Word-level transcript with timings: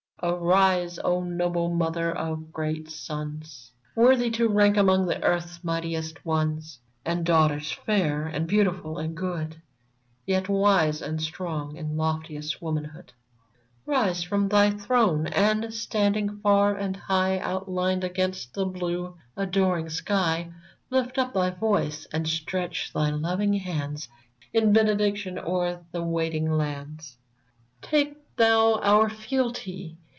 Arise, 0.23 0.99
O 1.03 1.23
noble 1.23 1.67
mother 1.73 2.15
of 2.15 2.51
great 2.51 2.91
sons, 2.91 3.71
Worthy 3.95 4.29
to 4.29 4.47
rank 4.47 4.77
among 4.77 5.11
earth's 5.11 5.63
mightiest 5.63 6.23
ones, 6.23 6.77
And 7.03 7.25
daughters 7.25 7.71
fair 7.71 8.27
and 8.27 8.47
beautiful 8.47 8.99
and 8.99 9.17
good. 9.17 9.59
Yet 10.27 10.47
wise 10.47 11.01
and 11.01 11.19
strong 11.19 11.75
in 11.75 11.97
loftiest 11.97 12.61
womanhood— 12.61 13.13
VERMONT 13.87 13.99
125 14.05 14.07
Rise 14.15 14.23
from 14.23 14.47
thy 14.49 14.69
throne, 14.69 15.25
and, 15.25 15.73
standing 15.73 16.37
far 16.41 16.75
and 16.75 16.95
high 16.95 17.39
Outhned 17.39 18.03
against 18.03 18.53
the 18.53 18.65
blue, 18.67 19.17
adoring 19.35 19.89
sky, 19.89 20.53
Lift 20.91 21.17
up 21.17 21.33
thy 21.33 21.49
voice, 21.49 22.05
and 22.13 22.27
stretch 22.29 22.93
thy 22.93 23.09
loving 23.09 23.53
hands 23.53 24.07
In 24.53 24.71
benediction 24.71 25.39
o'er 25.39 25.83
the 25.91 26.03
waiting 26.03 26.51
lands! 26.51 27.17
Take 27.81 28.35
thou 28.35 28.75
our 28.83 29.09
fealty 29.09 29.97